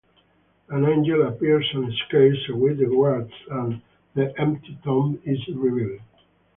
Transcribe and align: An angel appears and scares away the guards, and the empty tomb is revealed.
An 0.69 0.83
angel 0.83 1.27
appears 1.27 1.69
and 1.75 1.93
scares 2.07 2.49
away 2.49 2.73
the 2.73 2.87
guards, 2.87 3.31
and 3.51 3.83
the 4.15 4.33
empty 4.41 4.75
tomb 4.83 5.21
is 5.25 5.47
revealed. 5.49 6.01